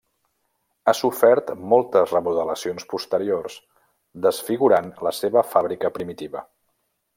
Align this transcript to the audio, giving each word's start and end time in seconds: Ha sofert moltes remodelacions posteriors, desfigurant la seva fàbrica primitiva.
Ha 0.85 0.93
sofert 0.99 1.51
moltes 1.73 2.13
remodelacions 2.15 2.87
posteriors, 2.95 3.59
desfigurant 4.27 4.91
la 5.09 5.15
seva 5.21 5.47
fàbrica 5.53 5.93
primitiva. 6.01 6.45